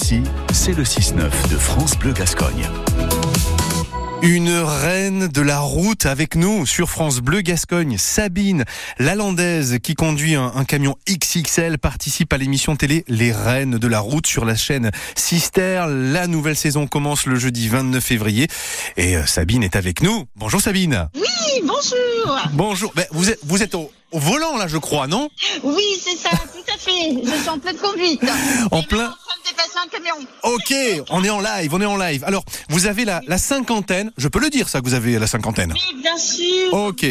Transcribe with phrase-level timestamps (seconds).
[0.00, 0.22] Ici,
[0.52, 2.70] c'est le 6-9 de France Bleu Gascogne.
[4.22, 8.64] Une reine de la route avec nous sur France Bleu Gascogne, Sabine,
[9.00, 14.28] Lalandaise, qui conduit un, camion XXL, participe à l'émission télé Les Reines de la route
[14.28, 15.86] sur la chaîne Sister.
[15.88, 18.46] La nouvelle saison commence le jeudi 29 février
[18.96, 20.26] et euh, Sabine est avec nous.
[20.36, 21.08] Bonjour Sabine.
[21.16, 22.38] Oui, bonjour.
[22.52, 22.92] Bonjour.
[22.94, 25.28] Ben, vous êtes, vous êtes au, volant là, je crois, non?
[25.64, 27.20] Oui, c'est ça, tout à fait.
[27.24, 28.22] Je suis en pleine conduite.
[28.70, 29.12] En plein.
[30.42, 30.74] Ok,
[31.10, 32.24] on est en live, on est en live.
[32.24, 35.26] Alors, vous avez la, la cinquantaine, je peux le dire ça que vous avez la
[35.26, 36.72] cinquantaine Oui, bien sûr.
[36.72, 37.04] Ok.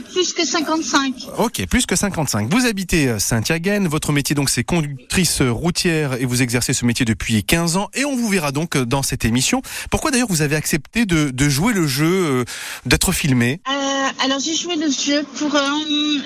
[0.00, 1.14] Plus que 55.
[1.38, 2.52] Ok, plus que 55.
[2.52, 7.04] Vous habitez euh, Saint-Yaguen, votre métier donc c'est conductrice routière et vous exercez ce métier
[7.04, 9.62] depuis 15 ans et on vous verra donc euh, dans cette émission.
[9.90, 12.44] Pourquoi d'ailleurs vous avez accepté de, de jouer le jeu, euh,
[12.86, 13.60] d'être filmé?
[13.68, 15.56] Euh, Alors j'ai joué le jeu pour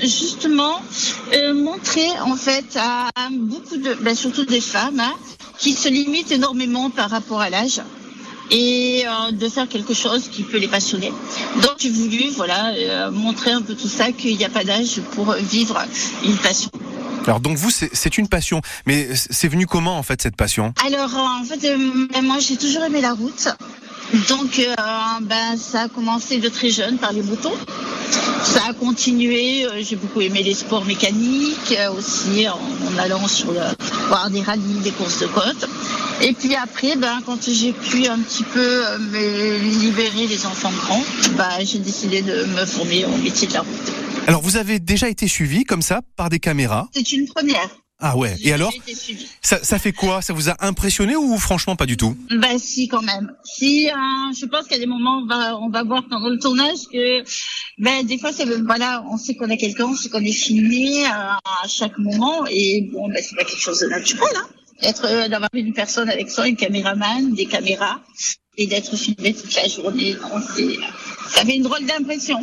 [0.02, 0.80] justement
[1.54, 5.14] montrer en fait à beaucoup de, ben, surtout des femmes, hein,
[5.58, 7.80] qui se limitent énormément par rapport à l'âge
[8.50, 11.12] et euh, de faire quelque chose qui peut les passionner.
[11.62, 15.00] Donc j'ai voulu voilà euh, montrer un peu tout ça qu'il n'y a pas d'âge
[15.12, 15.78] pour vivre
[16.24, 16.70] une passion.
[17.26, 20.72] Alors donc vous c'est une passion, mais c'est venu comment en fait cette passion?
[20.86, 23.48] Alors en fait euh, moi j'ai toujours aimé la route.
[24.28, 24.64] Donc
[25.22, 27.56] ben ça a commencé de très jeune par les motos.
[28.44, 33.58] Ça a continué, j'ai beaucoup aimé les sports mécaniques aussi en, allant sur le,
[34.06, 35.68] voir des rallyes, des courses de côte.
[36.22, 40.72] Et puis après, ben, quand j'ai pu un petit peu euh, me libérer les enfants
[40.72, 41.02] grands,
[41.36, 43.92] ben, j'ai décidé de me former au métier de la route.
[44.26, 47.68] Alors, vous avez déjà été suivi comme ça par des caméras C'est une première.
[47.98, 48.34] Ah ouais.
[48.42, 48.72] Et alors,
[49.40, 50.20] ça, ça fait quoi?
[50.20, 52.14] Ça vous a impressionné ou franchement pas du tout?
[52.30, 53.32] Bah si quand même.
[53.42, 56.88] Si, hein, je pense qu'à des moments on va on va voir pendant le tournage
[56.92, 57.22] que
[57.78, 61.06] ben des fois c'est voilà on sait qu'on a quelqu'un, on sait qu'on est filmé
[61.06, 64.28] à, chaque moment et bon ben c'est pas quelque chose de naturel.
[64.36, 64.46] Hein
[64.82, 68.00] être euh, d'avoir une personne avec soi, une caméraman, des caméras,
[68.58, 70.16] et d'être filmé toute la journée.
[71.28, 72.38] ça fait une drôle d'impression.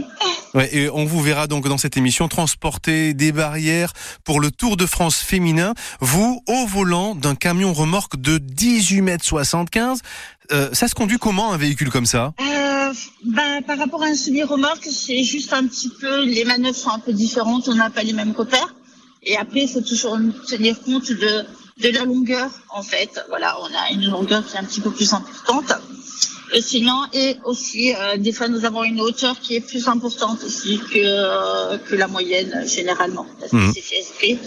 [0.54, 3.94] Ouais, et on vous verra donc dans cette émission transporter des barrières
[4.24, 5.74] pour le Tour de France féminin.
[6.00, 10.02] Vous, au volant d'un camion remorque de 18 mètres 75.
[10.52, 12.34] Euh, ça se conduit comment un véhicule comme ça?
[12.42, 12.94] Euh,
[13.26, 17.00] bah, Par rapport à un semi-remorque, c'est juste un petit peu, les manœuvres sont un
[17.00, 18.76] peu différentes, on n'a pas les mêmes repères.
[19.24, 21.46] Et après, il faut toujours tenir compte de
[21.82, 23.24] de la longueur en fait.
[23.30, 25.74] Voilà, on a une longueur qui est un petit peu plus importante.
[26.54, 30.44] Et sinon, et aussi, euh, des fois, nous avons une hauteur qui est plus importante
[30.44, 33.26] aussi que, euh, que la moyenne généralement.
[33.40, 33.74] Parce que mhm.
[33.74, 34.38] c'est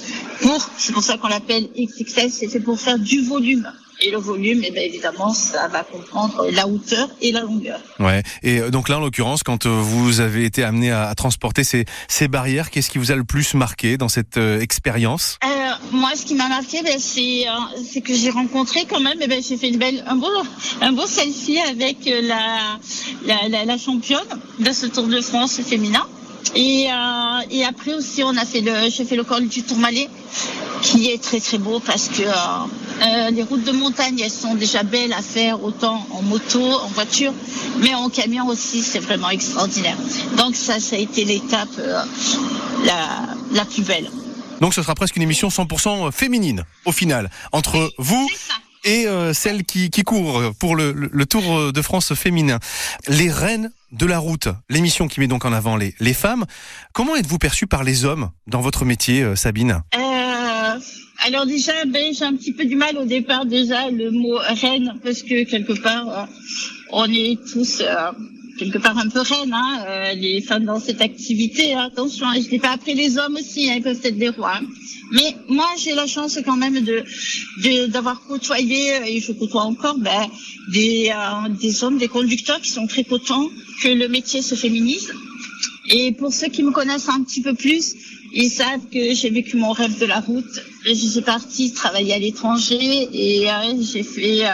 [0.40, 3.68] pour, c'est pour ça qu'on l'appelle XXL, c'est fait pour faire du volume.
[4.02, 7.80] Et le volume, eh bien, évidemment, ça va comprendre la hauteur et la longueur.
[7.98, 8.22] Ouais.
[8.42, 12.28] Et euh, donc là, en l'occurrence, quand vous avez été amené à, transporter ces, ces
[12.28, 15.38] barrières, qu'est-ce qui vous a le plus marqué dans cette expérience?
[15.92, 17.52] Moi, ce qui m'a marqué, ben, c'est, euh,
[17.90, 19.72] c'est que j'ai rencontré quand même, eh ben, j'ai fait
[20.06, 22.20] un beau, selfie avec euh,
[23.26, 24.26] la, championne
[24.58, 26.06] de ce Tour de France féminin.
[26.54, 30.08] Et, euh, après aussi, on a fait j'ai fait le col du Tourmalet,
[30.82, 34.82] qui est très très beau parce que euh, les routes de montagne, elles sont déjà
[34.82, 37.32] belles à faire autant en moto, en voiture,
[37.80, 39.96] mais en camion aussi, c'est vraiment extraordinaire.
[40.38, 41.80] Donc ça, ça a été l'étape
[43.52, 44.10] la plus belle.
[44.60, 48.28] Donc ce sera presque une émission 100% féminine au final entre vous
[48.84, 52.58] et euh, celle qui, qui court pour le, le, Tour de France féminin.
[53.08, 56.44] Les reines de la route, l'émission qui met donc en avant les, les femmes.
[56.92, 59.82] Comment êtes-vous perçue par les hommes dans votre métier, euh, Sabine?
[59.94, 60.78] Euh,
[61.26, 64.98] Alors déjà, ben, j'ai un petit peu du mal au départ déjà le mot reine
[65.02, 66.24] parce que quelque part, euh,
[66.90, 67.82] on est tous
[68.58, 71.74] quelque part un peu reine, hein, euh, les femmes dans cette activité.
[71.74, 74.56] Hein, attention, je dis pas après les hommes aussi, hein, ils peuvent être des rois.
[74.56, 74.66] Hein.
[75.12, 77.04] Mais moi, j'ai la chance quand même de
[77.86, 80.26] d'avoir côtoyé et je côtoie encore ben,
[80.72, 83.48] des euh, des hommes, des conducteurs qui sont très contents
[83.82, 85.12] que le métier se féminise.
[85.88, 87.94] Et pour ceux qui me connaissent un petit peu plus,
[88.32, 90.60] ils savent que j'ai vécu mon rêve de la route.
[90.84, 94.44] Je suis partie travailler à l'étranger et euh, j'ai fait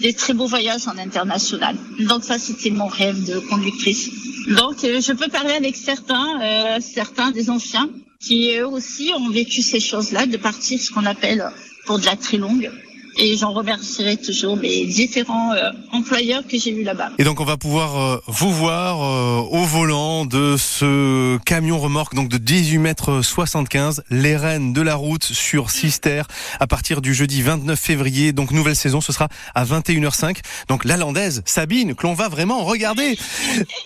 [0.00, 1.76] des très beaux voyages en international.
[2.00, 4.10] Donc ça, c'était mon rêve de conductrice.
[4.48, 7.90] Donc euh, je peux parler avec certains, euh, certains des anciens
[8.20, 11.50] qui eux aussi ont vécu ces choses-là, de partir ce qu'on appelle
[11.86, 12.70] pour de la très longue
[13.18, 17.10] et j'en remercierai toujours mes différents euh, employeurs que j'ai vus là-bas.
[17.18, 22.14] Et donc on va pouvoir euh, vous voir euh, au volant de ce camion remorque
[22.14, 26.22] donc de 18 mètres 75, les reines de la route sur Sister
[26.60, 28.32] à partir du jeudi 29 février.
[28.32, 30.38] Donc nouvelle saison, ce sera à 21h05.
[30.68, 33.18] Donc la landaise Sabine que l'on va vraiment regarder.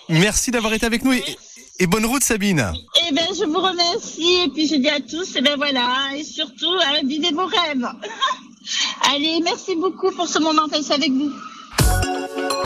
[0.09, 1.13] Merci d'avoir été avec nous.
[1.79, 2.71] Et bonne route Sabine.
[3.07, 6.23] Eh ben, je vous remercie et puis je dis à tous, et ben voilà, et
[6.23, 7.87] surtout, euh, vivez vos rêves.
[9.01, 11.31] Allez, merci beaucoup pour ce moment passé avec vous.